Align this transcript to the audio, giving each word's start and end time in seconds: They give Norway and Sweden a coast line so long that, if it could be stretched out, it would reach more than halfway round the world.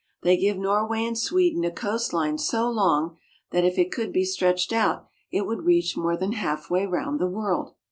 They 0.23 0.35
give 0.35 0.57
Norway 0.57 1.05
and 1.05 1.15
Sweden 1.15 1.63
a 1.63 1.69
coast 1.69 2.11
line 2.11 2.39
so 2.39 2.67
long 2.67 3.17
that, 3.51 3.63
if 3.63 3.77
it 3.77 3.91
could 3.91 4.11
be 4.11 4.25
stretched 4.25 4.73
out, 4.73 5.05
it 5.31 5.45
would 5.45 5.61
reach 5.61 5.95
more 5.95 6.17
than 6.17 6.31
halfway 6.31 6.87
round 6.87 7.19
the 7.19 7.27
world. 7.29 7.75